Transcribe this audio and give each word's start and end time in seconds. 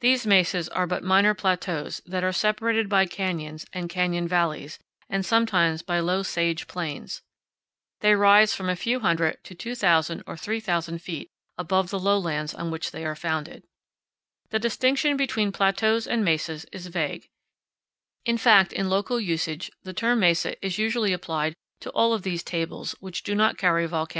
These 0.00 0.26
mesas 0.26 0.68
are 0.70 0.84
but 0.88 1.04
minor 1.04 1.32
plateaus 1.32 2.00
that 2.04 2.24
are 2.24 2.32
separated 2.32 2.88
by 2.88 3.06
canyons 3.06 3.64
and 3.72 3.88
canyon 3.88 4.26
valleys, 4.26 4.80
and 5.08 5.24
sometimes 5.24 5.80
by 5.80 6.00
46 6.00 6.64
CANYONS 6.64 6.64
OF 6.64 6.66
THE 6.66 6.66
COLORADO. 6.66 6.66
low 6.66 6.66
sage 6.66 6.66
plains. 6.96 7.22
They 8.00 8.14
rise 8.16 8.52
from 8.52 8.68
a 8.68 8.74
few 8.74 8.98
hundred 8.98 9.38
to 9.44 9.54
2,000 9.54 10.24
or 10.26 10.36
3,000 10.36 10.98
feet 11.00 11.30
above 11.56 11.90
the 11.90 12.00
lowlands 12.00 12.52
on 12.52 12.72
which 12.72 12.90
they 12.90 13.04
are 13.04 13.14
founded. 13.14 13.62
The 14.48 14.58
distinction 14.58 15.16
between 15.16 15.52
plateaus 15.52 16.08
and 16.08 16.24
mesas 16.24 16.64
is 16.72 16.88
vague; 16.88 17.28
in 18.24 18.38
fact, 18.38 18.72
in 18.72 18.90
local 18.90 19.20
usage 19.20 19.70
the 19.84 19.92
term 19.92 20.18
mesa 20.18 20.56
is 20.66 20.78
usually 20.78 21.12
applied 21.12 21.54
to 21.78 21.90
all 21.90 22.12
of 22.12 22.22
these 22.24 22.42
tables 22.42 22.96
which 22.98 23.22
do 23.22 23.36
not 23.36 23.56
carry 23.56 23.86
volcanic 23.86 23.88
moun 23.88 23.90
powell 24.00 24.06
canyons 24.06 24.14
23. 24.14 24.18